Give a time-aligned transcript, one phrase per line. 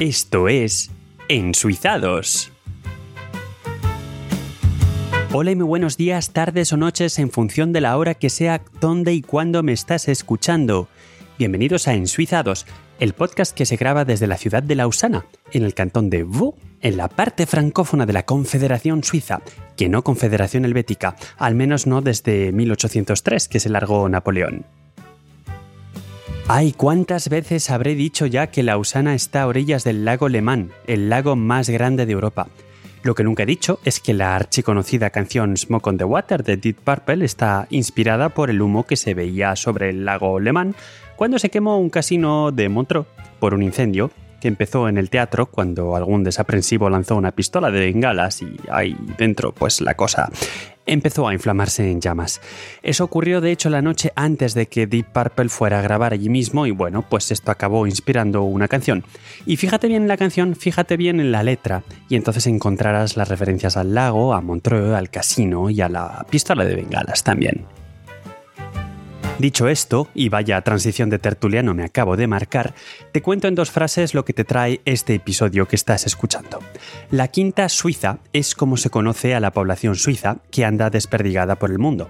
[0.00, 0.90] Esto es
[1.28, 2.52] Ensuizados.
[5.32, 8.60] Hola y muy buenos días, tardes o noches en función de la hora que sea,
[8.78, 10.88] dónde y cuándo me estás escuchando.
[11.38, 12.66] Bienvenidos a Ensuizados,
[13.00, 16.52] el podcast que se graba desde la ciudad de Lausana, en el cantón de Vaud,
[16.82, 19.40] en la parte francófona de la Confederación Suiza,
[19.78, 24.66] que no Confederación Helvética, al menos no desde 1803, que se largó Napoleón.
[26.48, 30.70] Ay, ¿cuántas veces habré dicho ya que Lausana está a orillas del lago Le Mans,
[30.86, 32.46] el lago más grande de Europa?
[33.02, 36.56] Lo que nunca he dicho es que la archiconocida canción Smoke on the Water de
[36.56, 40.76] Deep Purple está inspirada por el humo que se veía sobre el lago Le Mans
[41.16, 43.08] cuando se quemó un casino de Montreux
[43.40, 47.80] por un incendio que empezó en el teatro cuando algún desaprensivo lanzó una pistola de
[47.80, 50.30] bengalas y ahí dentro pues la cosa
[50.86, 52.40] empezó a inflamarse en llamas.
[52.82, 56.28] Eso ocurrió de hecho la noche antes de que Deep Purple fuera a grabar allí
[56.28, 59.04] mismo y bueno, pues esto acabó inspirando una canción.
[59.44, 63.28] Y fíjate bien en la canción, fíjate bien en la letra y entonces encontrarás las
[63.28, 67.66] referencias al lago, a Montreux, al casino y a la pistola de bengalas también.
[69.38, 72.74] Dicho esto, y vaya transición de tertuliano me acabo de marcar,
[73.12, 76.60] te cuento en dos frases lo que te trae este episodio que estás escuchando.
[77.10, 81.70] La quinta suiza es como se conoce a la población suiza que anda desperdigada por
[81.70, 82.08] el mundo.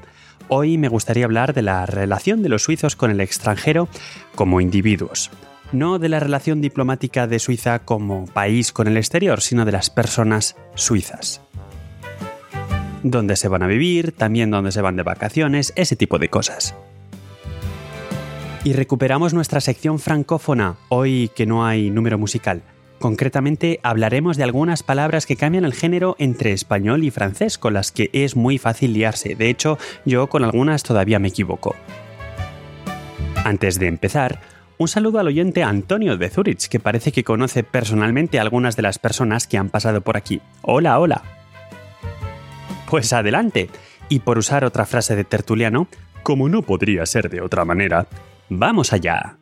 [0.48, 3.88] Hoy me gustaría hablar de la relación de los suizos con el extranjero
[4.36, 5.30] como individuos.
[5.72, 9.90] No de la relación diplomática de Suiza como país con el exterior, sino de las
[9.90, 11.40] personas suizas
[13.10, 16.74] dónde se van a vivir, también dónde se van de vacaciones, ese tipo de cosas.
[18.66, 22.62] Y recuperamos nuestra sección francófona, hoy que no hay número musical.
[22.98, 27.92] Concretamente hablaremos de algunas palabras que cambian el género entre español y francés, con las
[27.92, 29.36] que es muy fácil liarse.
[29.36, 31.76] De hecho, yo con algunas todavía me equivoco.
[33.44, 34.40] Antes de empezar,
[34.78, 38.82] un saludo al oyente Antonio de Zurich, que parece que conoce personalmente a algunas de
[38.82, 40.40] las personas que han pasado por aquí.
[40.62, 41.22] Hola, hola.
[42.90, 43.70] Pues adelante.
[44.08, 45.86] Y por usar otra frase de Tertuliano,
[46.24, 48.08] como no podría ser de otra manera,
[48.48, 49.38] ¡Vamos allá!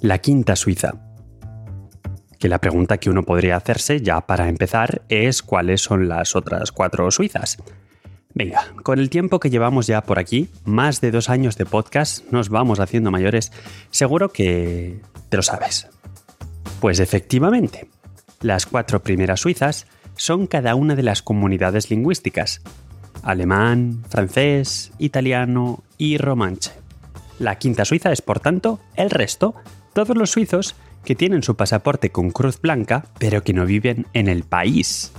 [0.00, 0.92] La quinta suiza.
[2.38, 6.72] Que la pregunta que uno podría hacerse ya para empezar es cuáles son las otras
[6.72, 7.58] cuatro suizas.
[8.34, 12.24] Venga, con el tiempo que llevamos ya por aquí, más de dos años de podcast,
[12.32, 13.52] nos vamos haciendo mayores,
[13.90, 15.88] seguro que te lo sabes.
[16.80, 17.88] Pues efectivamente,
[18.40, 19.86] las cuatro primeras suizas
[20.20, 22.60] son cada una de las comunidades lingüísticas,
[23.22, 26.72] alemán, francés, italiano y romanche.
[27.38, 29.54] La quinta suiza es, por tanto, el resto,
[29.94, 30.76] todos los suizos
[31.06, 35.10] que tienen su pasaporte con cruz blanca, pero que no viven en el país.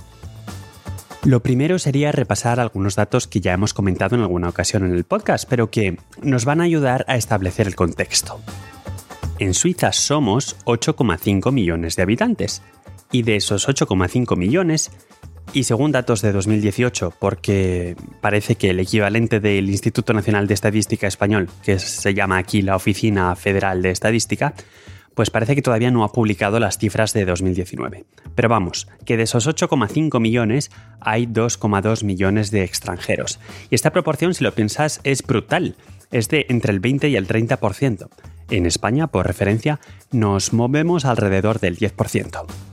[1.24, 5.02] Lo primero sería repasar algunos datos que ya hemos comentado en alguna ocasión en el
[5.02, 8.40] podcast, pero que nos van a ayudar a establecer el contexto.
[9.40, 12.62] En Suiza somos 8,5 millones de habitantes,
[13.12, 14.90] y de esos 8,5 millones,
[15.52, 21.06] y según datos de 2018, porque parece que el equivalente del Instituto Nacional de Estadística
[21.06, 24.54] Español, que se llama aquí la Oficina Federal de Estadística,
[25.14, 28.06] pues parece que todavía no ha publicado las cifras de 2019.
[28.34, 33.38] Pero vamos, que de esos 8,5 millones hay 2,2 millones de extranjeros.
[33.68, 35.76] Y esta proporción, si lo piensas, es brutal.
[36.10, 38.08] Es de entre el 20 y el 30%.
[38.50, 39.80] En España, por referencia,
[40.12, 42.71] nos movemos alrededor del 10%.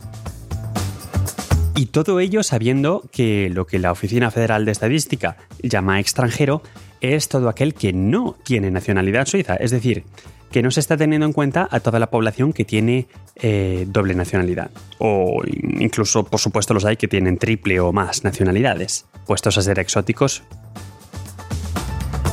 [1.79, 6.61] Y todo ello sabiendo que lo que la Oficina Federal de Estadística llama extranjero
[6.99, 10.03] es todo aquel que no tiene nacionalidad suiza, es decir,
[10.51, 14.13] que no se está teniendo en cuenta a toda la población que tiene eh, doble
[14.13, 14.71] nacionalidad.
[14.97, 19.79] O incluso, por supuesto, los hay que tienen triple o más nacionalidades, puestos a ser
[19.79, 20.43] exóticos.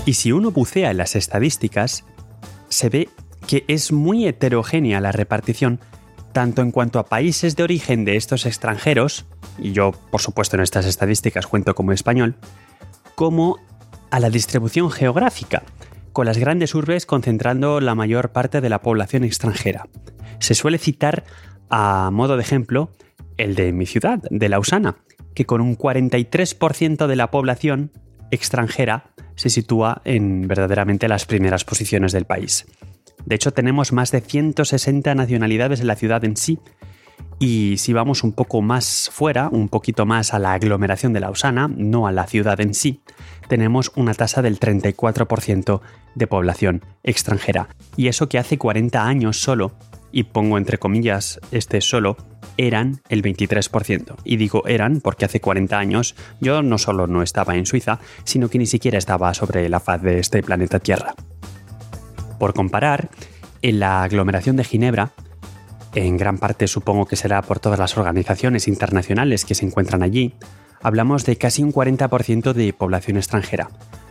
[0.07, 2.05] Y si uno bucea en las estadísticas,
[2.69, 3.09] se ve
[3.47, 5.79] que es muy heterogénea la repartición
[6.37, 9.25] tanto en cuanto a países de origen de estos extranjeros,
[9.57, 12.35] y yo por supuesto en estas estadísticas cuento como español,
[13.15, 13.57] como
[14.11, 15.63] a la distribución geográfica,
[16.13, 19.89] con las grandes urbes concentrando la mayor parte de la población extranjera.
[20.39, 21.25] Se suele citar
[21.71, 22.91] a modo de ejemplo
[23.39, 24.97] el de mi ciudad, de Lausana,
[25.35, 27.93] que con un 43% de la población
[28.31, 32.67] extranjera se sitúa en verdaderamente las primeras posiciones del país.
[33.25, 36.59] De hecho, tenemos más de 160 nacionalidades en la ciudad en sí.
[37.39, 41.69] Y si vamos un poco más fuera, un poquito más a la aglomeración de Lausana,
[41.69, 43.03] no a la ciudad en sí,
[43.49, 45.81] tenemos una tasa del 34%
[46.15, 47.69] de población extranjera.
[47.97, 49.73] Y eso que hace 40 años solo
[50.17, 52.17] y pongo entre comillas este solo,
[52.57, 54.17] eran el 23%.
[54.25, 58.49] Y digo eran porque hace 40 años yo no solo no estaba en Suiza, sino
[58.49, 61.15] que ni siquiera estaba sobre la faz de este planeta Tierra.
[62.39, 63.09] Por comparar,
[63.63, 65.13] en la aglomeración de Ginebra,
[65.95, 70.35] en gran parte supongo que será por todas las organizaciones internacionales que se encuentran allí,
[70.83, 73.71] hablamos de casi un 40% de población extranjera,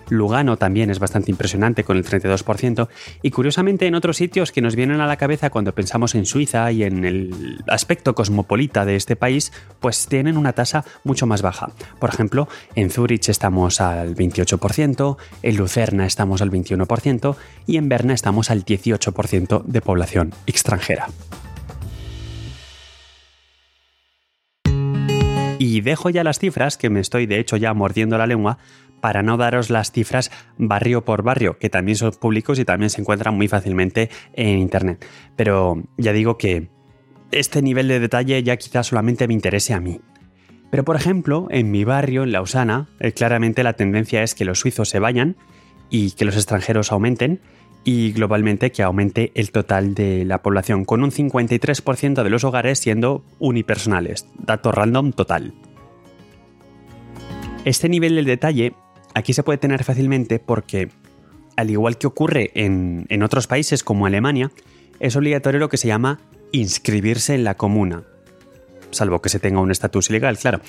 [0.10, 2.88] Lugano también es bastante impresionante con el 32%,
[3.22, 6.72] y curiosamente en otros sitios que nos vienen a la cabeza cuando pensamos en Suiza
[6.72, 11.72] y en el aspecto cosmopolita de este país, pues tienen una tasa mucho más baja.
[12.00, 17.36] Por ejemplo, en Zurich estamos al 28%, en Lucerna estamos al 21%
[17.66, 21.08] y en Berna estamos al 18% de población extranjera.
[25.58, 28.58] Y dejo ya las cifras, que me estoy de hecho ya mordiendo la lengua,
[29.02, 33.02] para no daros las cifras barrio por barrio, que también son públicos y también se
[33.02, 35.06] encuentran muy fácilmente en Internet.
[35.36, 36.70] Pero ya digo que
[37.32, 40.00] este nivel de detalle ya quizás solamente me interese a mí.
[40.72, 44.60] Pero por ejemplo, en mi barrio, en Lausana, eh, claramente la tendencia es que los
[44.60, 45.38] suizos se vayan
[45.90, 47.42] y que los extranjeros aumenten
[47.84, 52.80] y globalmente que aumente el total de la población, con un 53% de los hogares
[52.80, 55.54] siendo unipersonales, dato random total.
[57.64, 58.74] Este nivel de detalle
[59.16, 60.90] aquí se puede tener fácilmente porque,
[61.56, 64.52] al igual que ocurre en, en otros países como Alemania,
[65.00, 66.20] es obligatorio lo que se llama
[66.52, 68.04] inscribirse en la comuna,
[68.92, 70.62] salvo que se tenga un estatus ilegal, claro.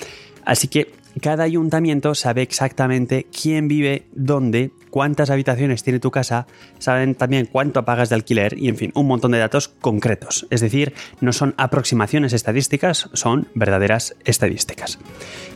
[0.45, 6.47] Así que cada ayuntamiento sabe exactamente quién vive, dónde, cuántas habitaciones tiene tu casa,
[6.77, 10.47] saben también cuánto pagas de alquiler y, en fin, un montón de datos concretos.
[10.49, 14.99] Es decir, no son aproximaciones estadísticas, son verdaderas estadísticas.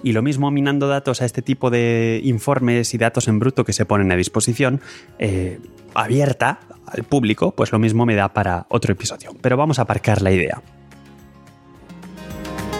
[0.03, 3.73] Y lo mismo minando datos a este tipo de informes y datos en bruto que
[3.73, 4.81] se ponen a disposición,
[5.19, 5.59] eh,
[5.93, 9.35] abierta al público, pues lo mismo me da para otro episodio.
[9.41, 10.61] Pero vamos a aparcar la idea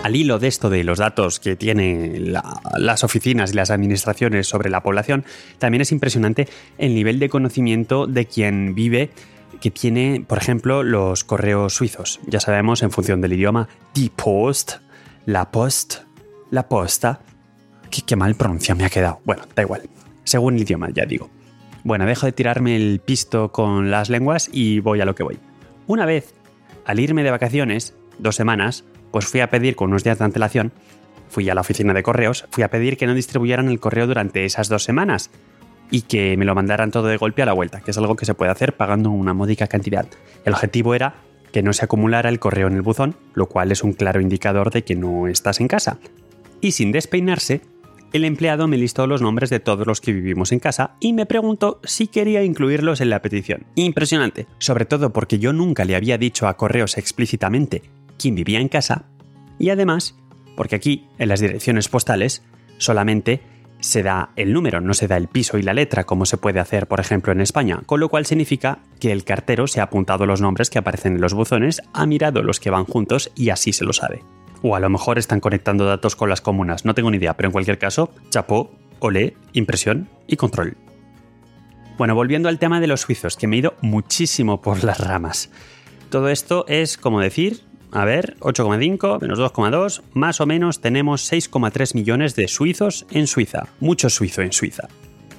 [0.03, 2.33] al hilo de esto de los datos que tienen
[2.77, 5.25] las oficinas y las administraciones sobre la población,
[5.59, 9.11] también es impresionante el nivel de conocimiento de quien vive
[9.59, 12.19] que tiene, por ejemplo, los correos suizos.
[12.25, 14.77] Ya sabemos, en función del idioma, die Post,
[15.25, 15.99] la Post,
[16.49, 17.21] la posta.
[17.91, 19.19] Qué, qué mal pronuncia me ha quedado.
[19.23, 19.83] Bueno, da igual.
[20.23, 21.29] Según el idioma, ya digo.
[21.83, 25.37] Bueno, dejo de tirarme el pisto con las lenguas y voy a lo que voy.
[25.85, 26.33] Una vez,
[26.85, 30.71] al irme de vacaciones, dos semanas, pues fui a pedir con unos días de antelación,
[31.29, 34.45] fui a la oficina de correos, fui a pedir que no distribuyeran el correo durante
[34.45, 35.31] esas dos semanas
[35.89, 38.25] y que me lo mandaran todo de golpe a la vuelta, que es algo que
[38.25, 40.07] se puede hacer pagando una módica cantidad.
[40.45, 41.15] El objetivo era
[41.51, 44.71] que no se acumulara el correo en el buzón, lo cual es un claro indicador
[44.71, 45.99] de que no estás en casa.
[46.61, 47.61] Y sin despeinarse,
[48.13, 51.25] el empleado me listó los nombres de todos los que vivimos en casa y me
[51.25, 53.65] preguntó si quería incluirlos en la petición.
[53.75, 57.83] Impresionante, sobre todo porque yo nunca le había dicho a correos explícitamente
[58.21, 59.05] quién vivía en casa
[59.57, 60.15] y además
[60.55, 62.43] porque aquí, en las direcciones postales,
[62.77, 63.41] solamente
[63.79, 66.59] se da el número, no se da el piso y la letra como se puede
[66.59, 70.25] hacer, por ejemplo, en España, con lo cual significa que el cartero se ha apuntado
[70.25, 73.73] los nombres que aparecen en los buzones, ha mirado los que van juntos y así
[73.73, 74.23] se lo sabe.
[74.61, 77.47] O a lo mejor están conectando datos con las comunas, no tengo ni idea, pero
[77.47, 80.77] en cualquier caso, chapó, olé, impresión y control.
[81.97, 85.49] Bueno, volviendo al tema de los suizos, que me he ido muchísimo por las ramas.
[86.11, 91.95] Todo esto es como decir a ver, 8,5 menos 2,2, más o menos tenemos 6,3
[91.95, 93.67] millones de suizos en Suiza.
[93.79, 94.87] Mucho suizo en Suiza.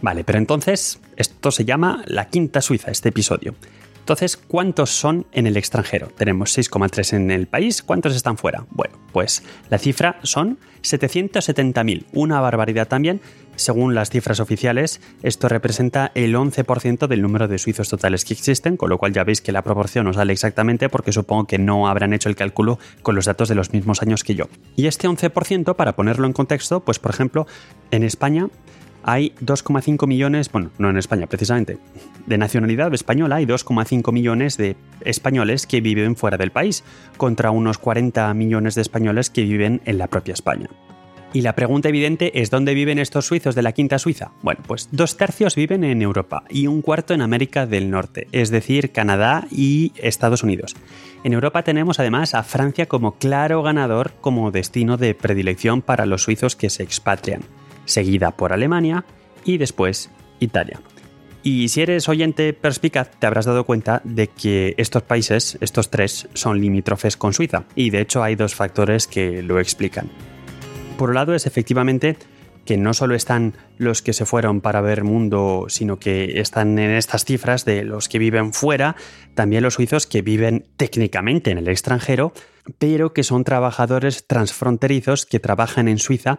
[0.02, 3.55] Vale, pero entonces, esto se llama la quinta Suiza, este episodio.
[4.00, 6.08] Entonces, ¿cuántos son en el extranjero?
[6.08, 8.67] Tenemos 6,3 en el país, ¿cuántos están fuera?
[8.70, 13.20] Bueno, pues la cifra son 770.000, una barbaridad también.
[13.56, 18.77] Según las cifras oficiales, esto representa el 11% del número de suizos totales que existen,
[18.77, 21.87] con lo cual ya veis que la proporción no sale exactamente porque supongo que no
[21.89, 24.49] habrán hecho el cálculo con los datos de los mismos años que yo.
[24.75, 27.47] Y este 11%, para ponerlo en contexto, pues por ejemplo,
[27.91, 28.49] en España
[29.05, 31.79] hay 2,5 millones, bueno, no en España precisamente,
[32.27, 36.85] de nacionalidad española hay 2,5 millones de españoles que viven fuera del país,
[37.17, 40.69] contra unos 40 millones de españoles que viven en la propia España.
[41.34, 44.32] Y la pregunta evidente es ¿dónde viven estos suizos de la quinta Suiza?
[44.43, 48.51] Bueno, pues dos tercios viven en Europa y un cuarto en América del Norte, es
[48.51, 50.77] decir, Canadá y Estados Unidos.
[51.24, 56.22] En Europa tenemos además a Francia como claro ganador como destino de predilección para los
[56.22, 57.43] suizos que se expatrian
[57.86, 59.05] seguida por Alemania
[59.44, 60.81] y después Italia.
[61.43, 66.29] Y si eres oyente perspicaz, te habrás dado cuenta de que estos países, estos tres,
[66.34, 70.08] son limítrofes con Suiza, y de hecho hay dos factores que lo explican.
[71.03, 72.17] Por un lado es efectivamente
[72.65, 76.93] que no solo están los que se fueron para ver mundo, sino que están en
[76.93, 78.94] estas cifras de los que viven fuera,
[79.35, 82.32] también los suizos que viven técnicamente en el extranjero,
[82.79, 86.39] pero que son trabajadores transfronterizos que trabajan en Suiza,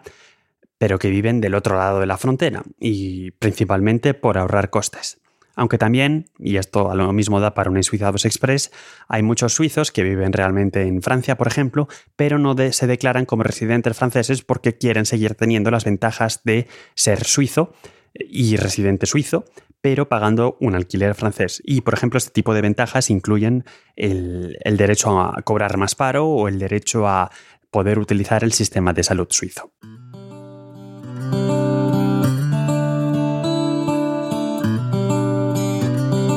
[0.78, 5.20] pero que viven del otro lado de la frontera, y principalmente por ahorrar costes.
[5.56, 8.72] Aunque también, y esto a lo mismo da para un Suiza 2 Express,
[9.08, 13.42] hay muchos suizos que viven realmente en Francia, por ejemplo, pero no se declaran como
[13.42, 17.72] residentes franceses porque quieren seguir teniendo las ventajas de ser suizo
[18.14, 19.44] y residente suizo,
[19.80, 21.60] pero pagando un alquiler francés.
[21.64, 23.64] Y, por ejemplo, este tipo de ventajas incluyen
[23.96, 27.30] el derecho a cobrar más paro o el derecho a
[27.70, 29.72] poder utilizar el sistema de salud suizo.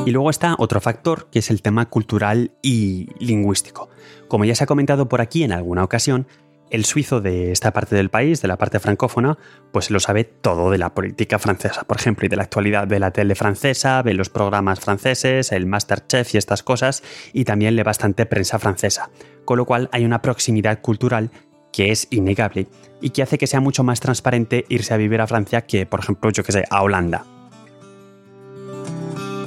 [0.08, 3.90] Y luego está otro factor, que es el tema cultural y lingüístico.
[4.26, 6.26] Como ya se ha comentado por aquí en alguna ocasión,
[6.70, 9.36] el suizo de esta parte del país, de la parte francófona,
[9.70, 13.00] pues lo sabe todo de la política francesa, por ejemplo, y de la actualidad de
[13.00, 17.02] la tele francesa, ve los programas franceses, el Masterchef y estas cosas,
[17.34, 19.10] y también lee bastante prensa francesa.
[19.44, 21.30] Con lo cual hay una proximidad cultural
[21.70, 22.66] que es innegable
[23.02, 26.00] y que hace que sea mucho más transparente irse a vivir a Francia que, por
[26.00, 27.26] ejemplo, yo que sé, a Holanda.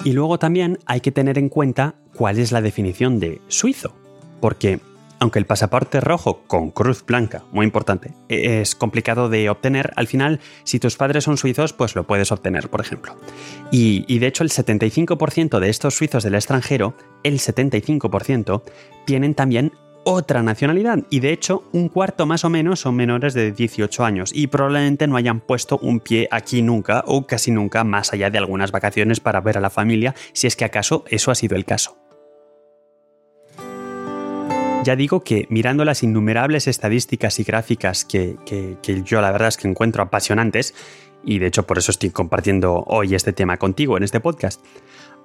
[0.03, 3.93] Y luego también hay que tener en cuenta cuál es la definición de suizo,
[4.39, 4.79] porque
[5.19, 10.39] aunque el pasaporte rojo con cruz blanca, muy importante, es complicado de obtener, al final,
[10.63, 13.15] si tus padres son suizos, pues lo puedes obtener, por ejemplo.
[13.71, 18.63] Y, y de hecho, el 75% de estos suizos del extranjero, el 75%,
[19.05, 23.51] tienen también otra nacionalidad y de hecho un cuarto más o menos son menores de
[23.51, 28.13] 18 años y probablemente no hayan puesto un pie aquí nunca o casi nunca más
[28.13, 31.35] allá de algunas vacaciones para ver a la familia si es que acaso eso ha
[31.35, 31.97] sido el caso.
[34.83, 39.57] Ya digo que mirando las innumerables estadísticas y gráficas que, que, yo la verdad es
[39.57, 40.73] que encuentro apasionantes,
[41.23, 44.59] y de hecho por eso estoy compartiendo hoy este tema contigo en este podcast,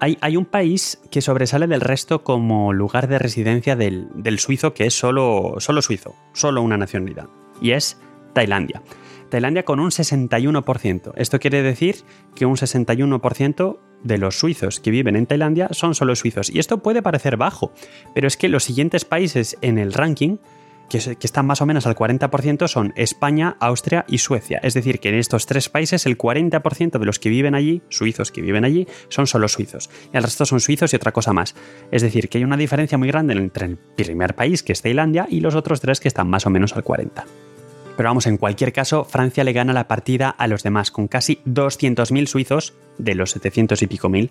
[0.00, 4.94] hay, un país que sobresale del resto como lugar de residencia del, suizo que es
[4.94, 7.28] solo, solo suizo, solo una nacionalidad,
[7.60, 8.00] y es
[8.32, 8.82] Tailandia.
[9.30, 11.12] Tailandia con un 61%.
[11.16, 11.96] Esto quiere decir
[12.34, 16.50] que un 61% de los suizos que viven en Tailandia son solo suizos.
[16.50, 17.72] Y esto puede parecer bajo,
[18.14, 20.36] pero es que los siguientes países en el ranking
[20.88, 24.60] que, están más o menos al 40% son España, Austria y Suecia.
[24.62, 28.32] Es decir, que en estos tres países el 40% de los que viven allí, suizos
[28.32, 29.90] que viven allí, son solo suizos.
[30.12, 31.54] Y el resto son suizos y otra cosa más.
[31.90, 35.26] Es decir, que hay una diferencia muy grande entre el primer país, que es Tailandia,
[35.28, 37.24] y los otros tres que están más o menos al 40%.
[37.96, 41.40] Pero vamos, en cualquier caso, Francia le gana la partida a los demás, con casi
[41.46, 44.30] 200.000 suizos, de los 700 y pico mil,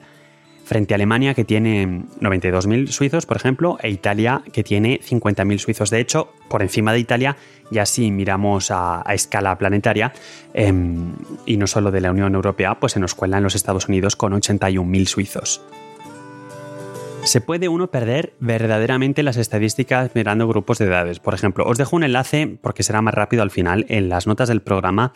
[0.65, 5.89] frente a Alemania que tiene 92.000 suizos, por ejemplo, e Italia que tiene 50.000 suizos.
[5.91, 7.37] De hecho, por encima de Italia,
[7.71, 10.11] ya si miramos a, escala planetaria,
[10.53, 11.13] em,
[11.45, 14.33] y no solo de la Unión Europea, pues se nos cuelan los Estados Unidos con
[14.33, 15.61] 81.000 suizos.
[17.23, 21.19] Se puede uno perder verdaderamente las estadísticas mirando grupos de edades.
[21.19, 24.47] Por ejemplo, os dejo un enlace, porque será más rápido al final, en las notas
[24.47, 25.13] del programa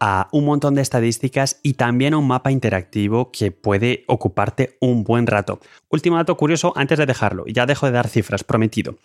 [0.00, 5.04] a un montón de estadísticas y también a un mapa interactivo que puede ocuparte un
[5.04, 5.60] buen rato.
[5.88, 8.96] Último dato curioso antes de dejarlo, ya dejo de dar cifras, prometido.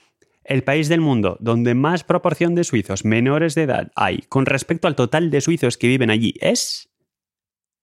[0.44, 4.88] El país del mundo donde más proporción de suizos menores de edad hay con respecto
[4.88, 6.90] al total de suizos que viven allí es...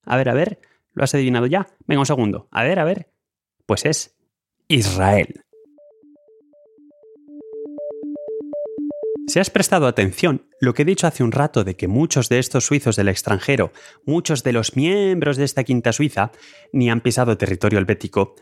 [0.02, 0.60] A ver, a ver,
[0.92, 1.66] ¿lo has adivinado ya?
[1.86, 2.48] Venga un segundo.
[2.50, 3.10] A ver, a ver.
[3.66, 4.16] Pues es
[4.68, 5.45] Israel.
[9.36, 12.38] Si has prestado atención, lo que he dicho hace un rato de que muchos de
[12.38, 13.70] estos suizos del extranjero,
[14.06, 16.32] muchos de los miembros de esta quinta suiza,
[16.72, 18.34] ni han pisado territorio helvético,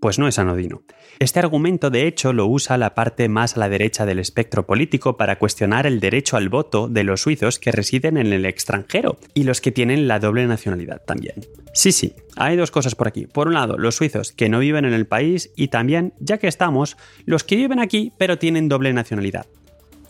[0.00, 0.82] pues no es anodino.
[1.20, 5.16] Este argumento, de hecho, lo usa la parte más a la derecha del espectro político
[5.16, 9.44] para cuestionar el derecho al voto de los suizos que residen en el extranjero y
[9.44, 11.46] los que tienen la doble nacionalidad también.
[11.74, 13.26] Sí, sí, hay dos cosas por aquí.
[13.26, 16.48] Por un lado, los suizos que no viven en el país y también, ya que
[16.48, 19.46] estamos, los que viven aquí pero tienen doble nacionalidad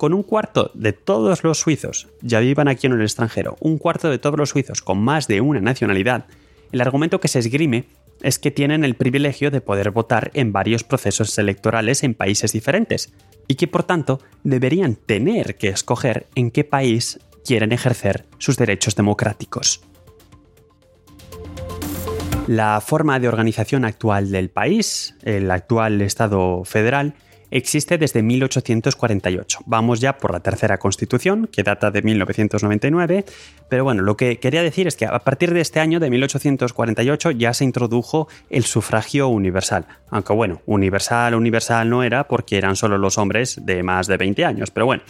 [0.01, 4.09] con un cuarto de todos los suizos, ya vivan aquí en el extranjero, un cuarto
[4.09, 6.25] de todos los suizos con más de una nacionalidad,
[6.73, 7.85] el argumento que se esgrime
[8.23, 13.13] es que tienen el privilegio de poder votar en varios procesos electorales en países diferentes
[13.47, 18.97] y que por tanto deberían tener que escoger en qué país quieren ejercer sus derechos
[18.97, 19.83] democráticos.
[22.47, 27.17] La forma de organización actual del país, el actual Estado federal,
[27.51, 29.61] existe desde 1848.
[29.67, 33.25] Vamos ya por la tercera constitución, que data de 1999,
[33.69, 37.31] pero bueno, lo que quería decir es que a partir de este año, de 1848,
[37.33, 39.87] ya se introdujo el sufragio universal.
[40.11, 44.45] Aunque bueno, universal, universal no era porque eran solo los hombres de más de 20
[44.45, 45.03] años, pero bueno,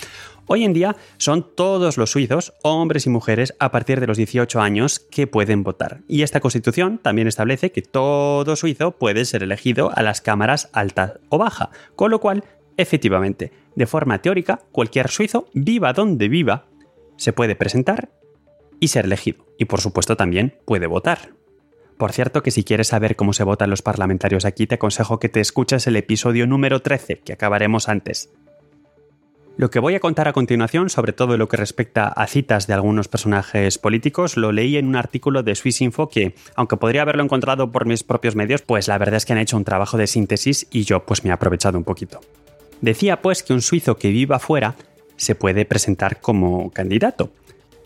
[0.47, 4.61] Hoy en día son todos los suizos, hombres y mujeres, a partir de los 18
[4.61, 6.01] años que pueden votar.
[6.09, 11.21] Y esta constitución también establece que todo suizo puede ser elegido a las cámaras alta
[11.29, 12.45] o baja, con lo cual,
[12.77, 16.67] efectivamente, de forma teórica, cualquier suizo, viva donde viva,
[17.17, 18.11] se puede presentar
[18.81, 19.47] y ser elegido.
[19.59, 21.35] Y por supuesto también puede votar.
[22.01, 25.29] Por cierto que si quieres saber cómo se votan los parlamentarios aquí, te aconsejo que
[25.29, 28.33] te escuches el episodio número 13, que acabaremos antes.
[29.61, 32.73] Lo que voy a contar a continuación, sobre todo lo que respecta a citas de
[32.73, 37.71] algunos personajes políticos, lo leí en un artículo de Swissinfo que, aunque podría haberlo encontrado
[37.71, 40.67] por mis propios medios, pues la verdad es que han hecho un trabajo de síntesis
[40.71, 42.21] y yo pues me he aprovechado un poquito.
[42.81, 44.77] Decía pues que un suizo que viva fuera
[45.19, 47.31] se puede presentar como candidato.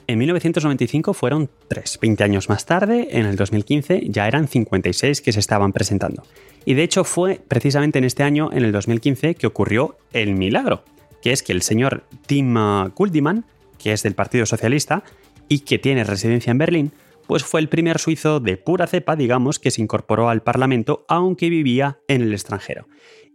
[0.07, 5.33] En 1995 fueron 3, 20 años más tarde, en el 2015 ya eran 56 que
[5.33, 6.23] se estaban presentando.
[6.65, 10.85] Y de hecho fue precisamente en este año, en el 2015, que ocurrió el milagro
[11.25, 12.55] que es que el señor Tim
[12.93, 13.47] Kuldiman,
[13.79, 15.05] que es del Partido Socialista
[15.49, 16.93] y que tiene residencia en Berlín,
[17.27, 21.49] pues fue el primer suizo de pura cepa, digamos, que se incorporó al Parlamento aunque
[21.49, 22.89] vivía en el extranjero.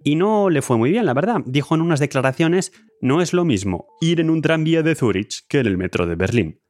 [0.04, 1.42] Y no le fue muy bien, la verdad.
[1.48, 5.58] Dijo en unas declaraciones, no es lo mismo ir en un tranvía de Zurich que
[5.58, 6.62] en el metro de Berlín.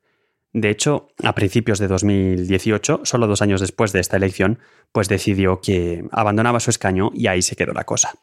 [0.54, 4.60] De hecho, a principios de 2018, solo dos años después de esta elección,
[4.94, 8.14] pues decidió que abandonaba su escaño y ahí se quedó la cosa.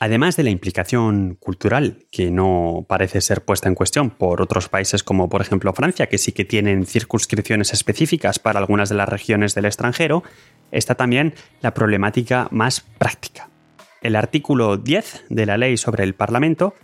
[0.00, 5.02] Además de la implicación cultural, que no parece ser puesta en cuestión por otros países
[5.02, 9.54] como por ejemplo Francia, que sí que tienen circunscripciones específicas para algunas de las regiones
[9.54, 10.22] del extranjero,
[10.72, 13.48] está también la problemática más práctica.
[14.02, 16.74] El artículo 10 de la ley sobre el Parlamento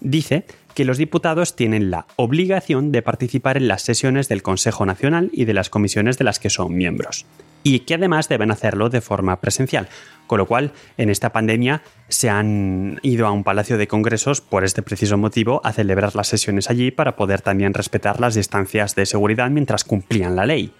[0.00, 5.30] dice que los diputados tienen la obligación de participar en las sesiones del Consejo Nacional
[5.32, 7.24] y de las comisiones de las que son miembros
[7.68, 9.88] y que además deben hacerlo de forma presencial.
[10.28, 14.62] Con lo cual, en esta pandemia se han ido a un palacio de congresos por
[14.62, 19.04] este preciso motivo a celebrar las sesiones allí para poder también respetar las distancias de
[19.04, 20.72] seguridad mientras cumplían la ley.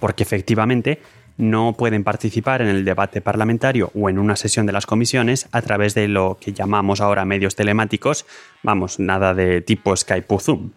[0.00, 1.02] Porque efectivamente
[1.38, 5.62] no pueden participar en el debate parlamentario o en una sesión de las comisiones a
[5.62, 8.26] través de lo que llamamos ahora medios telemáticos,
[8.62, 10.70] vamos, nada de tipo Skype o Zoom.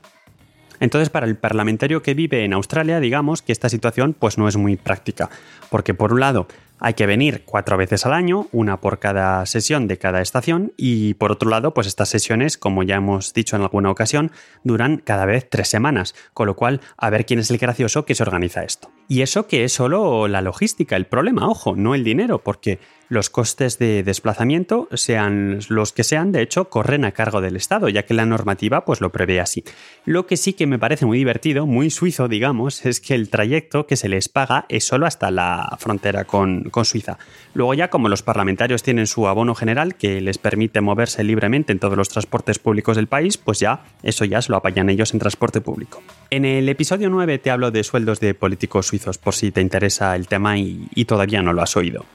[0.80, 4.58] Entonces, para el parlamentario que vive en Australia, digamos que esta situación pues no es
[4.58, 5.30] muy práctica,
[5.70, 6.48] porque por un lado
[6.80, 11.14] hay que venir cuatro veces al año, una por cada sesión de cada estación, y
[11.14, 14.32] por otro lado, pues estas sesiones, como ya hemos dicho en alguna ocasión,
[14.64, 18.16] duran cada vez tres semanas, con lo cual a ver quién es el gracioso que
[18.16, 18.90] se organiza esto.
[19.12, 22.80] Y eso que es solo la logística, el problema, ojo, no el dinero, porque
[23.12, 27.90] los costes de desplazamiento, sean los que sean, de hecho, corren a cargo del Estado,
[27.90, 29.66] ya que la normativa pues lo prevé así.
[30.06, 33.86] Lo que sí que me parece muy divertido, muy suizo, digamos, es que el trayecto
[33.86, 37.18] que se les paga es solo hasta la frontera con, con Suiza.
[37.54, 41.80] Luego ya, como los parlamentarios tienen su abono general que les permite moverse libremente en
[41.80, 45.20] todos los transportes públicos del país, pues ya eso ya se lo apañan ellos en
[45.20, 46.02] transporte público.
[46.30, 50.16] En el episodio 9 te hablo de sueldos de políticos suizos por si te interesa
[50.16, 52.06] el tema y todavía no lo has oído.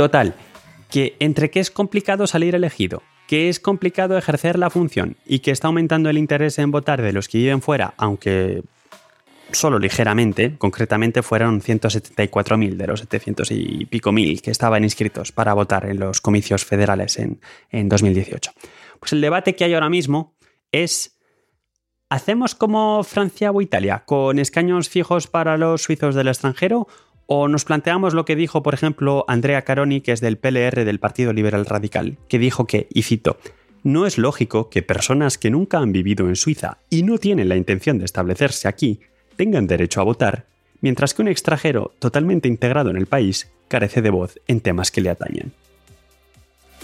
[0.00, 0.32] Total,
[0.90, 5.50] que entre que es complicado salir elegido, que es complicado ejercer la función y que
[5.50, 8.62] está aumentando el interés en votar de los que viven fuera, aunque
[9.52, 15.52] solo ligeramente, concretamente fueron 174.000 de los 700 y pico mil que estaban inscritos para
[15.52, 18.52] votar en los comicios federales en, en 2018.
[19.00, 20.34] Pues el debate que hay ahora mismo
[20.72, 21.20] es
[22.12, 26.88] ¿Hacemos como Francia o Italia, con escaños fijos para los suizos del extranjero?
[27.32, 30.98] O nos planteamos lo que dijo, por ejemplo, Andrea Caroni, que es del PLR del
[30.98, 33.38] Partido Liberal Radical, que dijo que, y cito,
[33.84, 37.54] no es lógico que personas que nunca han vivido en Suiza y no tienen la
[37.54, 38.98] intención de establecerse aquí
[39.36, 40.46] tengan derecho a votar,
[40.80, 45.00] mientras que un extranjero totalmente integrado en el país carece de voz en temas que
[45.00, 45.52] le atañen.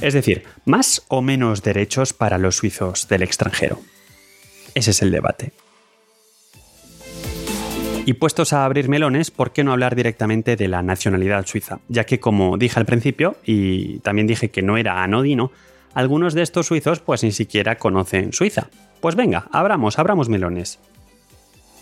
[0.00, 3.80] Es decir, más o menos derechos para los suizos del extranjero.
[4.76, 5.50] Ese es el debate.
[8.06, 11.80] Y puestos a abrir melones, ¿por qué no hablar directamente de la nacionalidad suiza?
[11.88, 15.50] Ya que, como dije al principio, y también dije que no era anodino,
[15.92, 18.68] algunos de estos suizos pues ni siquiera conocen Suiza.
[19.00, 20.78] Pues venga, abramos, abramos melones.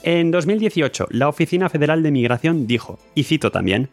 [0.02, 3.90] En 2018, la Oficina Federal de Migración dijo, y cito también,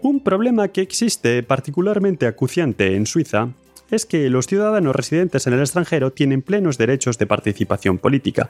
[0.00, 3.50] un problema que existe particularmente acuciante en Suiza
[3.90, 8.48] es que los ciudadanos residentes en el extranjero tienen plenos derechos de participación política,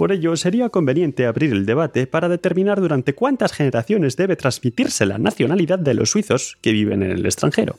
[0.00, 5.18] por ello, sería conveniente abrir el debate para determinar durante cuántas generaciones debe transmitirse la
[5.18, 7.76] nacionalidad de los suizos que viven en el extranjero.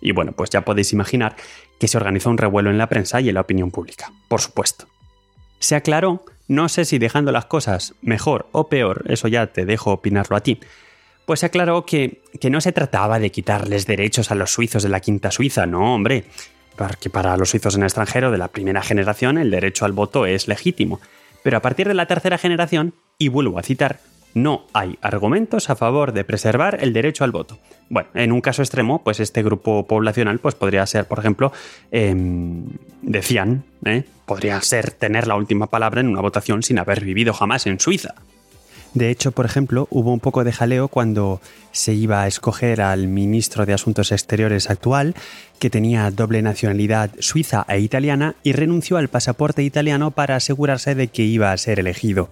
[0.00, 1.34] Y bueno, pues ya podéis imaginar
[1.80, 4.86] que se organizó un revuelo en la prensa y en la opinión pública, por supuesto.
[5.58, 9.90] Se aclaró, no sé si dejando las cosas mejor o peor, eso ya te dejo
[9.90, 10.60] opinarlo a ti,
[11.26, 14.88] pues se aclaró que, que no se trataba de quitarles derechos a los suizos de
[14.88, 16.26] la quinta Suiza, no, hombre,
[16.76, 20.26] porque para los suizos en el extranjero de la primera generación el derecho al voto
[20.26, 21.00] es legítimo.
[21.42, 24.00] Pero a partir de la tercera generación, y vuelvo a citar,
[24.34, 27.58] no hay argumentos a favor de preservar el derecho al voto.
[27.88, 31.52] Bueno, en un caso extremo, pues este grupo poblacional pues podría ser, por ejemplo,
[31.90, 32.66] em,
[33.02, 34.04] decían, ¿eh?
[34.26, 38.14] podría ser tener la última palabra en una votación sin haber vivido jamás en Suiza.
[38.94, 43.06] De hecho, por ejemplo, hubo un poco de jaleo cuando se iba a escoger al
[43.06, 45.14] ministro de Asuntos Exteriores actual,
[45.60, 51.08] que tenía doble nacionalidad suiza e italiana, y renunció al pasaporte italiano para asegurarse de
[51.08, 52.30] que iba a ser elegido.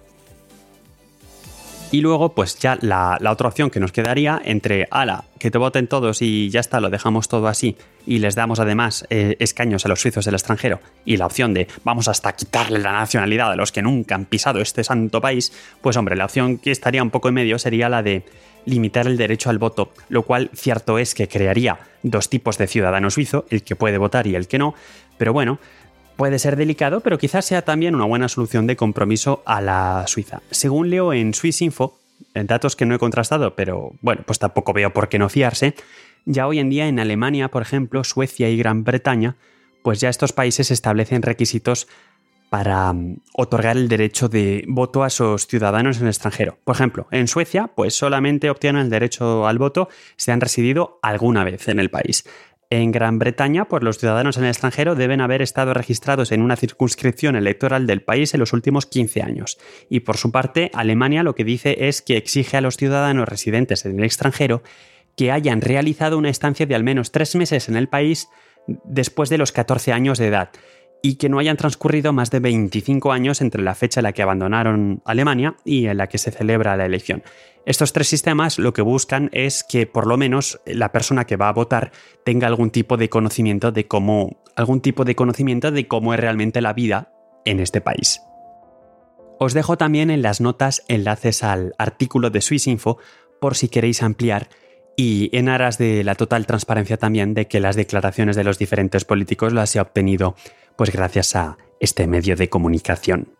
[1.91, 5.87] Y luego, pues ya la, otra opción que nos quedaría entre, ala, que te voten
[5.87, 9.89] todos y ya está, lo dejamos todo así, y les damos además eh, escaños a
[9.89, 13.71] los suizos del extranjero, y la opción de vamos hasta quitarle la nacionalidad a los
[13.71, 17.29] que nunca han pisado este santo país, pues hombre, la opción que estaría un poco
[17.29, 18.23] en medio sería la de
[18.65, 23.09] limitar el derecho al voto, lo cual cierto es que crearía dos tipos de ciudadano
[23.09, 24.75] suizo, el que puede votar y el que no,
[25.17, 25.59] pero bueno,
[26.19, 30.41] Puede ser delicado, pero quizás sea también una buena solución de compromiso a la Suiza.
[30.51, 31.97] Según leo en Swissinfo,
[32.33, 35.75] datos que no he contrastado, pero bueno, pues tampoco veo por qué no fiarse,
[36.25, 39.37] ya hoy en día en Alemania, por ejemplo, Suecia y Gran Bretaña,
[39.81, 41.87] pues ya estos países establecen requisitos
[42.49, 46.57] para mm, otorgar el derecho de voto a sus ciudadanos en el extranjero.
[46.63, 51.43] Por ejemplo, en Suecia, pues solamente obtienen el derecho al voto si han residido alguna
[51.43, 52.25] vez en el país.
[52.71, 56.55] En Gran Bretaña, pues los ciudadanos en el extranjero deben haber estado registrados en una
[56.55, 59.57] circunscripción electoral del país en los últimos 15 años.
[59.89, 63.85] Y por su parte, Alemania lo que dice es que exige a los ciudadanos residentes
[63.85, 64.61] en el extranjero
[65.17, 68.29] que hayan realizado una estancia de al menos tres meses en el país
[68.83, 70.51] después de los 14 años de edad
[71.01, 74.21] y que no hayan transcurrido más de 25 años entre la fecha en la que
[74.21, 77.23] abandonaron Alemania y en la que se celebra la elección.
[77.65, 81.49] Estos tres sistemas lo que buscan es que por lo menos la persona que va
[81.49, 81.91] a votar
[82.25, 86.61] tenga algún tipo de conocimiento de cómo algún tipo de conocimiento de cómo es realmente
[86.61, 87.13] la vida
[87.45, 88.21] en este país.
[89.39, 92.97] Os dejo también en las notas enlaces al artículo de Swissinfo
[93.39, 94.49] por si queréis ampliar
[94.97, 99.05] y en aras de la total transparencia también de que las declaraciones de los diferentes
[99.05, 100.35] políticos las he obtenido
[100.79, 103.33] pues gracias a este medio de comunicación.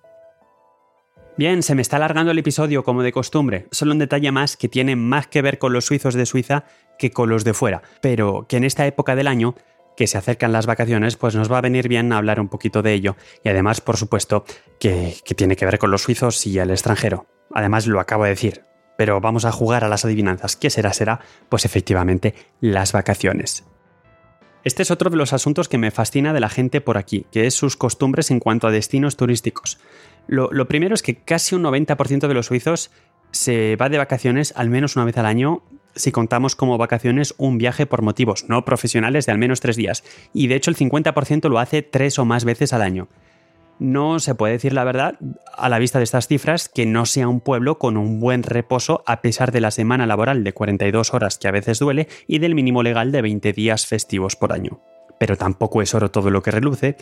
[1.38, 4.68] Bien, se me está alargando el episodio como de costumbre, solo un detalle más que
[4.68, 6.66] tiene más que ver con los suizos de Suiza
[6.98, 9.56] que con los de fuera, pero que en esta época del año
[9.96, 12.92] que se acercan las vacaciones, pues nos va a venir bien hablar un poquito de
[12.92, 13.16] ello.
[13.42, 14.44] Y además, por supuesto,
[14.78, 17.26] que, que, tiene que ver con los suizos y el extranjero.
[17.54, 18.66] Además, lo acabo de decir.
[18.98, 20.58] Pero vamos a jugar a las adivinanzas.
[20.58, 20.92] ¿Qué será?
[20.92, 23.66] Será, pues efectivamente, las vacaciones.
[24.64, 27.48] Este es otro de los asuntos que me fascina de la gente por aquí, que
[27.48, 29.80] es sus costumbres en cuanto a destinos turísticos.
[30.28, 32.92] Lo, primero es que casi un 90% de los suizos
[33.32, 35.64] se va de vacaciones al menos una vez al año
[35.96, 40.04] si contamos como vacaciones un viaje por motivos no profesionales de al menos tres días,
[40.34, 43.08] y de hecho el 50% lo hace tres o más veces al año.
[43.80, 45.16] No se puede decir la verdad,
[45.56, 49.04] a la vista de estas cifras, que no sea un pueblo con un buen reposo
[49.06, 52.56] a pesar de la semana laboral de 42 horas que a veces duele y del
[52.56, 54.82] mínimo legal de 20 días festivos por año.
[55.18, 56.98] Pero tampoco es oro todo lo que reluce,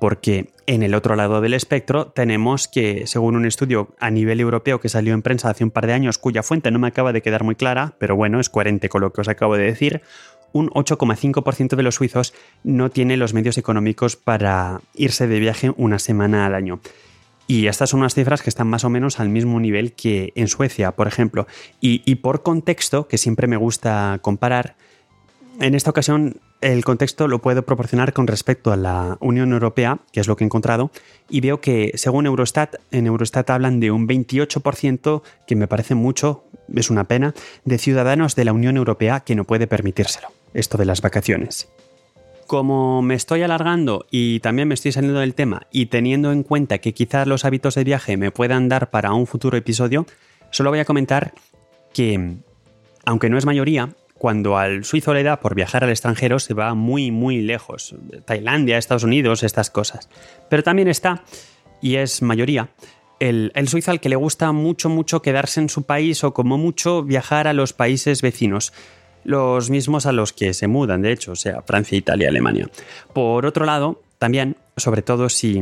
[0.00, 4.80] porque en el otro lado del espectro tenemos que, según un estudio a nivel europeo
[4.80, 7.22] que salió en prensa hace un par de años, cuya fuente no me acaba de
[7.22, 10.02] quedar muy clara, pero bueno, es coherente con lo que os acabo de decir,
[10.52, 15.98] un 8,5% de los suizos no tiene los medios económicos para irse de viaje una
[15.98, 16.80] semana al año.
[17.48, 20.48] Y estas son unas cifras que están más o menos al mismo nivel que en
[20.48, 21.46] Suecia, por ejemplo.
[21.80, 24.74] Y, por contexto, que siempre me gusta comparar,
[25.60, 30.20] en esta ocasión el contexto lo puedo proporcionar con respecto a la Unión Europea, que
[30.20, 30.90] es lo que he encontrado,
[31.28, 36.44] y veo que según Eurostat, en Eurostat hablan de un 28%, que me parece mucho,
[36.74, 40.84] es una pena, de ciudadanos de la Unión Europea que no puede permitírselo, esto de
[40.84, 41.68] las vacaciones.
[42.46, 46.78] Como me estoy alargando y también me estoy saliendo del tema y teniendo en cuenta
[46.78, 50.06] que quizás los hábitos de viaje me puedan dar para un futuro episodio,
[50.50, 51.34] solo voy a comentar
[51.92, 52.36] que,
[53.04, 56.74] aunque no es mayoría, cuando al suizo le da por viajar al extranjero se va
[56.74, 57.94] muy, muy lejos.
[58.24, 60.08] Tailandia, Estados Unidos, estas cosas.
[60.48, 61.24] Pero también está,
[61.82, 62.70] y es mayoría,
[63.18, 67.02] el, suizo al que le gusta mucho, mucho quedarse en su país o como mucho
[67.02, 68.72] viajar a los países vecinos.
[69.26, 72.68] Los mismos a los que se mudan, de hecho, o sea, Francia, Italia, Alemania.
[73.12, 75.60] Por otro lado, también, sobre todo si,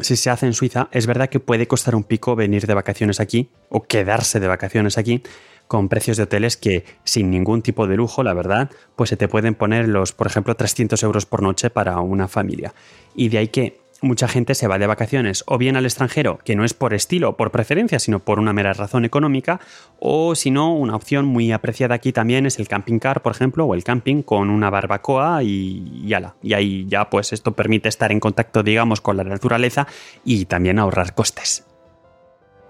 [0.00, 3.20] si, se hace en Suiza, es verdad que puede costar un pico venir de vacaciones
[3.20, 5.22] aquí o quedarse de vacaciones aquí,
[5.68, 9.28] con precios de hoteles que sin ningún tipo de lujo, la verdad, pues se te
[9.28, 12.74] pueden poner los, por ejemplo, 300 euros por noche para una familia.
[13.14, 16.54] Y de ahí que mucha gente se va de vacaciones o bien al extranjero, que
[16.54, 19.60] no es por estilo por preferencia, sino por una mera razón económica,
[19.98, 23.64] o si no, una opción muy apreciada aquí también es el camping car, por ejemplo,
[23.64, 26.36] o el camping con una barbacoa y, y ala.
[26.42, 29.86] Y ahí ya pues esto permite estar en contacto, digamos, con la naturaleza
[30.24, 31.66] y también ahorrar costes.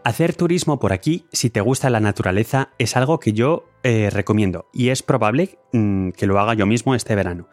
[0.04, 4.66] Hacer turismo por aquí, si te gusta la naturaleza, es algo que yo eh, recomiendo
[4.72, 7.48] y es probable mm, que lo haga yo mismo este verano.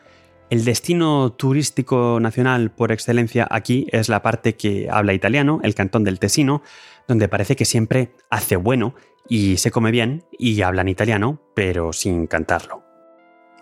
[0.51, 6.03] El destino turístico nacional por excelencia aquí es la parte que habla italiano, el cantón
[6.03, 6.61] del Tesino,
[7.07, 8.93] donde parece que siempre hace bueno
[9.29, 12.83] y se come bien y hablan italiano, pero sin cantarlo.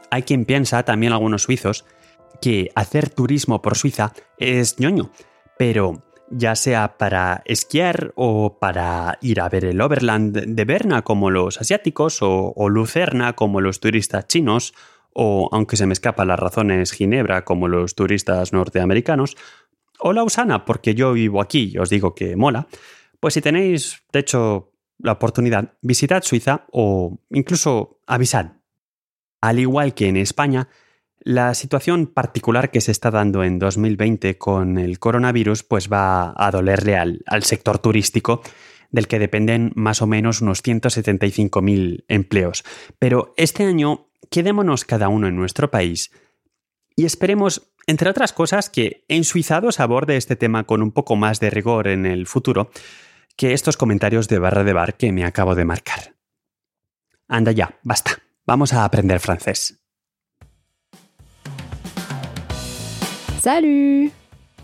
[0.09, 1.85] Hay quien piensa, también algunos suizos,
[2.41, 5.11] que hacer turismo por Suiza es ñoño,
[5.59, 11.29] pero ya sea para esquiar o para ir a ver el Overland de Berna como
[11.29, 14.73] los asiáticos o, Lucerna como los turistas chinos
[15.13, 19.35] o, aunque se me escapan las razones, Ginebra como los turistas norteamericanos
[19.99, 22.67] o Lausana porque yo vivo aquí y os digo que mola,
[23.19, 28.53] pues si tenéis, de hecho, la oportunidad, visitad Suiza o incluso avisad.
[29.41, 30.69] Al igual que en España,
[31.21, 36.51] la situación particular que se está dando en 2020 con el coronavirus pues va a
[36.51, 38.41] dolerle al, sector turístico
[38.91, 42.63] del que dependen más o menos unos 175.000 empleos.
[42.97, 46.11] Pero este año quedémonos cada uno en nuestro país
[46.95, 51.39] y esperemos, entre otras cosas, que en Suizados aborde este tema con un poco más
[51.39, 52.71] de rigor en el futuro
[53.37, 56.15] que estos comentarios de barra de bar que me acabo de marcar.
[57.29, 58.19] Anda ya, basta.
[58.45, 59.79] Vamos a aprender francés.
[63.39, 64.11] Salut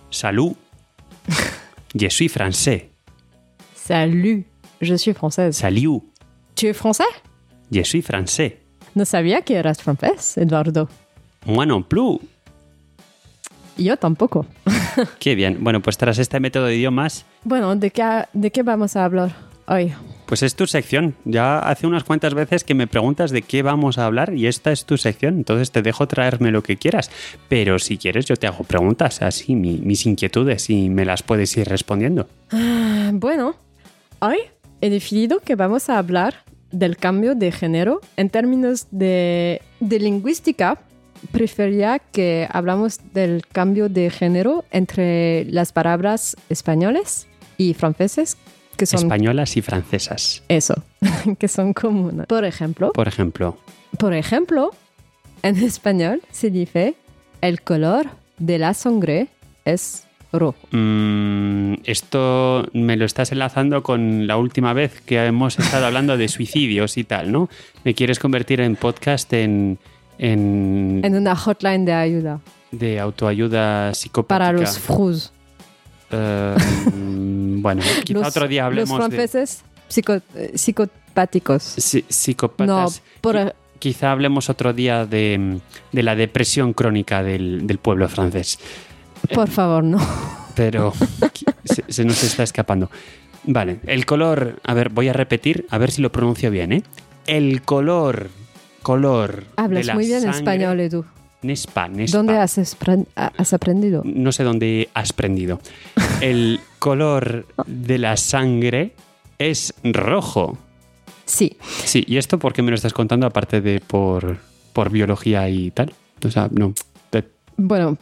[0.09, 0.57] Salut
[1.93, 2.89] Je suis français.
[3.73, 4.45] Salut
[4.81, 5.55] Je suis française.
[5.55, 6.03] Salut
[6.55, 7.05] Tu es français
[7.71, 8.64] Je suis français.
[8.95, 10.88] No sabía que eras francés, Eduardo.
[11.45, 12.23] Moi non plus.
[13.77, 14.45] Yo tampoco.
[15.19, 15.58] Qué bien.
[15.60, 17.25] Bueno, pues tras este método de idiomas...
[17.43, 19.36] Bueno, ¿de qué, de qué vamos a hablar
[19.67, 19.93] hoy?
[20.25, 21.13] Pues es tu sección.
[21.25, 24.71] Ya hace unas cuantas veces que me preguntas de qué vamos a hablar y esta
[24.71, 25.36] es tu sección.
[25.36, 27.12] Entonces te dejo traerme lo que quieras.
[27.49, 31.67] Pero si quieres yo te hago preguntas, así mis inquietudes y me las puedes ir
[31.67, 32.29] respondiendo.
[32.51, 33.55] Ah, bueno,
[34.19, 34.38] hoy
[34.79, 40.80] he decidido que vamos a hablar del cambio de género en términos de, de lingüística.
[41.32, 48.38] Prefería que hablamos del cambio de género entre las palabras españoles y franceses
[48.75, 50.43] que son españolas y francesas.
[50.49, 50.75] Eso,
[51.39, 52.28] que son comunes.
[52.28, 52.91] Por ejemplo.
[52.93, 53.58] Por ejemplo.
[53.97, 54.71] Por ejemplo,
[55.43, 56.95] en español se dice
[57.41, 59.28] el color de la sangre
[59.63, 60.04] es
[60.39, 60.58] rojo.
[60.71, 66.28] Mm, esto me lo estás enlazando con la última vez que hemos estado hablando de
[66.28, 67.50] suicidios y tal, ¿no?
[67.84, 69.80] Me quieres convertir en podcast en...
[70.17, 72.39] En, en una hotline de ayuda.
[72.71, 74.39] De autoayuda psicopática.
[74.39, 75.32] Para los frus.
[76.12, 76.56] Eh,
[76.95, 79.63] bueno, quizá otro día hablemos Los franceses
[80.36, 81.63] eh, psicopáticos.
[81.63, 83.02] Psicópatas.
[83.24, 85.60] No, Quizá hablemos otro día de,
[85.91, 88.58] la depresión crónica del, pueblo francés.
[89.33, 89.99] Por favor, no.
[90.55, 90.93] Pero
[91.88, 92.89] se, nos está escapando.
[93.43, 96.83] Vale, el color, a ver, voy a repetir, a ver si lo pronuncio bien, ¿eh?
[97.27, 98.29] El color,
[98.81, 99.45] color.
[99.57, 101.05] Hablas muy bien español, Edu.
[101.41, 104.01] Nespa, ¿Dónde has, has, aprendido?
[104.03, 105.59] No sé dónde has aprendido.
[106.21, 108.95] El color de la sangre
[109.38, 110.57] es rojo.
[111.25, 111.57] Sí.
[111.83, 114.38] Sí, ¿y esto por qué me lo estás contando aparte de por,
[114.73, 115.93] por biología y tal?
[116.25, 116.73] O sea, no.
[117.57, 117.97] Bueno.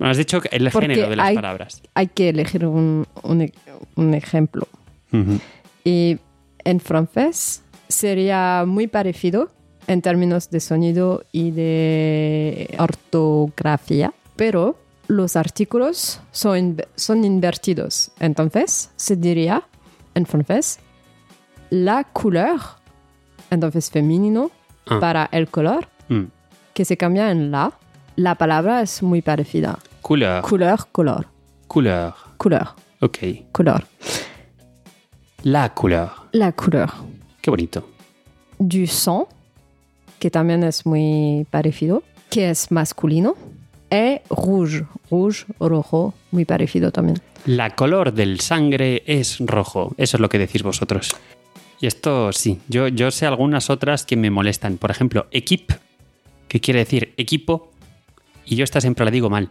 [0.00, 1.82] Has dicho el género de las palabras.
[1.94, 4.66] Hay que elegir un, un, ejemplo.
[5.84, 6.18] Y
[6.64, 9.50] en francés sería muy parecido
[9.86, 14.76] en términos de sonido y de ortografía, pero
[15.06, 18.10] los artículos son, son invertidos.
[18.18, 19.62] Entonces, se diría
[20.14, 20.78] en francés
[21.70, 22.60] la couleur,
[23.50, 24.50] entonces femenino,
[24.86, 25.00] ah.
[25.00, 26.24] para el color, mm.
[26.72, 27.72] que se cambia en la.
[28.16, 29.78] La palabra es muy parecida.
[30.04, 30.42] Couleur.
[30.42, 31.24] Couleur, color.
[31.66, 32.34] Couleur.
[32.36, 32.76] Couleur.
[33.00, 33.18] Ok.
[33.52, 33.86] Color.
[35.44, 36.28] La couleur.
[36.32, 36.92] La couleur.
[37.40, 37.88] Qué bonito.
[38.58, 39.24] Du sang,
[40.18, 43.34] que también es muy parecido, que es masculino
[43.88, 47.22] e rouge, rouge, rojo, muy parecido también.
[47.46, 51.16] La color del sangre es rojo, eso es lo que decís vosotros.
[51.80, 54.76] Y esto sí, yo, yo sé algunas otras que me molestan.
[54.76, 55.70] Por ejemplo, equip,
[56.46, 57.70] que quiere decir equipo,
[58.44, 59.50] y yo esta siempre la digo mal.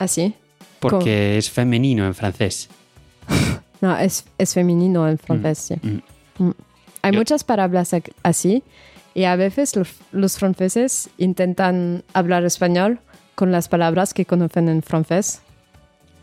[0.00, 0.34] ¿Ah, sí?
[0.80, 2.70] Porque es femenino en francés.
[3.82, 6.02] no, es, es femenino en francés, mm, sí.
[6.38, 6.44] Mm.
[6.46, 6.54] Mm.
[7.02, 8.62] Hay muchas palabras así,
[9.14, 13.00] y a veces los, los franceses intentan hablar español
[13.34, 15.42] con las palabras que conocen en francés.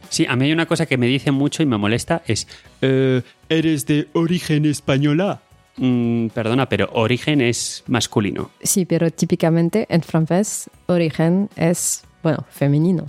[0.10, 2.48] Sí, a mí hay una cosa que me dice mucho y me molesta, es,
[2.82, 5.42] eh, ¿eres de origen española?
[5.78, 8.50] Mm, perdona, pero origen es masculino.
[8.64, 13.06] Sí, pero típicamente en francés origen es, bueno, femenino.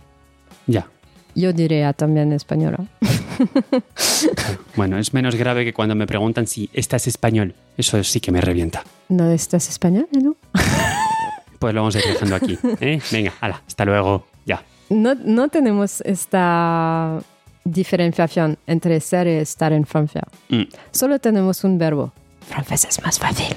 [0.68, 0.86] Ya.
[1.34, 2.78] Yo diría también española.
[4.76, 7.54] bueno, es menos grave que cuando me preguntan si estás español.
[7.76, 8.84] Eso sí que me revienta.
[9.08, 10.36] ¿No estás español, Edu?
[11.58, 12.58] pues lo vamos a ir dejando aquí.
[12.80, 13.00] ¿eh?
[13.10, 14.26] Venga, hala, hasta luego.
[14.46, 14.62] Ya.
[14.90, 17.20] No, no tenemos esta
[17.64, 20.22] diferenciación entre ser y estar en Francia.
[20.48, 20.62] Mm.
[20.90, 22.12] Solo tenemos un verbo.
[22.48, 23.56] Francés es más fácil.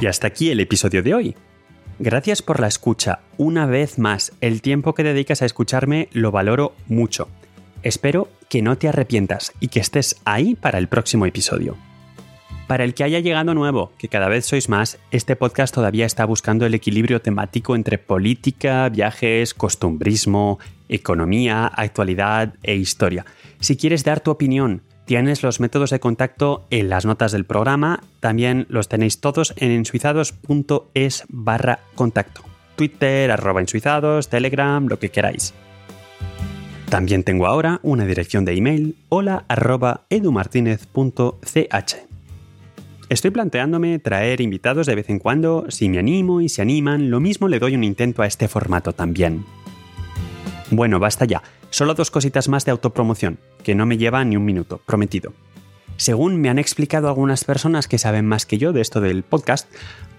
[0.00, 1.36] Y hasta aquí el episodio de hoy.
[1.98, 3.20] Gracias por la escucha.
[3.36, 7.28] Una vez más, el tiempo que dedicas a escucharme lo valoro mucho.
[7.82, 11.76] Espero que no te arrepientas y que estés ahí para el próximo episodio.
[12.66, 16.24] Para el que haya llegado nuevo, que cada vez sois más, este podcast todavía está
[16.24, 20.58] buscando el equilibrio temático entre política, viajes, costumbrismo,
[20.88, 23.26] economía, actualidad e historia.
[23.58, 28.04] Si quieres dar tu opinión, Tienes los métodos de contacto en las notas del programa,
[28.20, 32.42] también los tenéis todos en ensuizados.es barra contacto.
[32.76, 35.52] Twitter, arroba ensuizados, Telegram, lo que queráis.
[36.90, 40.02] También tengo ahora una dirección de email, hola arroba.
[43.08, 47.18] Estoy planteándome traer invitados de vez en cuando, si me animo y se animan, lo
[47.18, 49.44] mismo le doy un intento a este formato también.
[50.70, 51.42] Bueno, basta ya.
[51.70, 55.32] Solo dos cositas más de autopromoción, que no me lleva ni un minuto, prometido.
[55.96, 59.68] Según me han explicado algunas personas que saben más que yo de esto del podcast,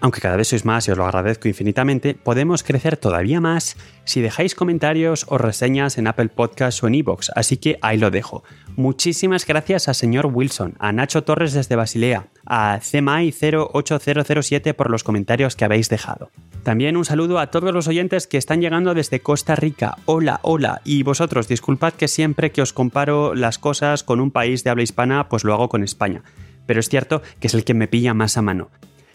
[0.02, 4.20] aunque cada vez sois más y os lo agradezco infinitamente, podemos crecer todavía más si
[4.20, 8.42] dejáis comentarios o reseñas en Apple Podcasts o en iVoox, así que ahí lo dejo.
[8.74, 15.54] Muchísimas gracias a señor Wilson, a Nacho Torres desde Basilea, a CMAI08007 por los comentarios
[15.54, 16.30] que habéis dejado.
[16.64, 19.96] También un saludo a todos los oyentes que están llegando desde Costa Rica.
[20.06, 20.80] Hola, hola.
[20.84, 24.82] Y vosotros, disculpad que siempre que os comparo las cosas con un país de habla
[24.82, 26.22] hispana, pues lo hago con España.
[26.66, 28.70] Pero es cierto que es el que me pilla más a mano.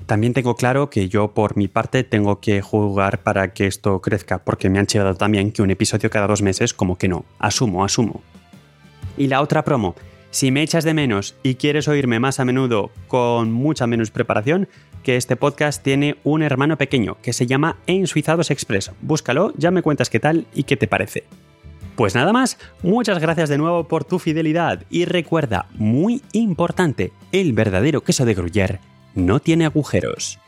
[0.05, 4.39] También tengo claro que yo por mi parte tengo que jugar para que esto crezca,
[4.39, 7.25] porque me han llegado también que un episodio cada dos meses, como que no.
[7.39, 8.21] Asumo, asumo.
[9.17, 9.95] Y la otra promo.
[10.29, 14.67] Si me echas de menos y quieres oírme más a menudo con mucha menos preparación,
[15.03, 18.91] que este podcast tiene un hermano pequeño que se llama Ensuizados Express.
[19.01, 21.23] Búscalo, ya me cuentas qué tal y qué te parece.
[21.95, 27.53] Pues nada más, muchas gracias de nuevo por tu fidelidad y recuerda, muy importante, el
[27.53, 28.79] verdadero queso de Gruyère
[29.17, 30.39] no tiene agujeros.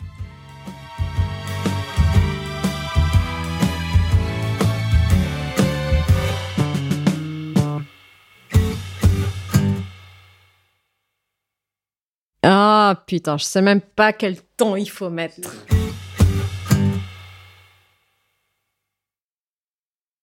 [12.42, 15.50] Ah putain, je sais même pas quel temps il faut mettre.